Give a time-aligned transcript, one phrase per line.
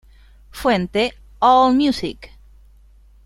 [0.49, 2.31] Fuente: Allmusic